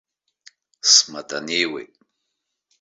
Сматанеиуеит. 0.91 1.93